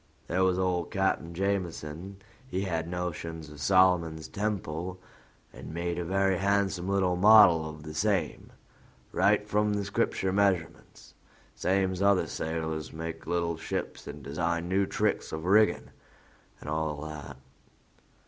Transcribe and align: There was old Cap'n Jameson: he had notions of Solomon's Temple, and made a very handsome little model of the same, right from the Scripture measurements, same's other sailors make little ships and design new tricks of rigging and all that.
There 0.27 0.43
was 0.43 0.57
old 0.57 0.89
Cap'n 0.89 1.35
Jameson: 1.35 2.17
he 2.47 2.61
had 2.61 2.87
notions 2.87 3.49
of 3.51 3.61
Solomon's 3.61 4.27
Temple, 4.27 4.99
and 5.53 5.75
made 5.75 5.99
a 5.99 6.03
very 6.03 6.39
handsome 6.39 6.89
little 6.89 7.15
model 7.15 7.69
of 7.69 7.83
the 7.83 7.93
same, 7.93 8.51
right 9.11 9.47
from 9.47 9.73
the 9.73 9.85
Scripture 9.85 10.33
measurements, 10.33 11.13
same's 11.53 12.01
other 12.01 12.25
sailors 12.25 12.91
make 12.91 13.27
little 13.27 13.57
ships 13.57 14.07
and 14.07 14.23
design 14.23 14.67
new 14.67 14.87
tricks 14.87 15.31
of 15.31 15.45
rigging 15.45 15.91
and 16.59 16.67
all 16.67 16.99
that. 17.01 17.37